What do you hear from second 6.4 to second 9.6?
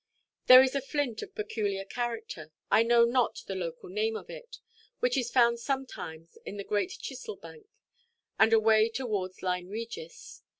on the great Chissel Bank, and away towards